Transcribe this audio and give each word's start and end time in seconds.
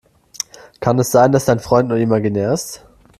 Kann 0.79 0.97
es 0.97 1.11
sein, 1.11 1.31
dass 1.31 1.45
dein 1.45 1.59
Freund 1.59 1.89
nur 1.89 1.99
imaginär 1.99 2.53
ist? 2.53 2.83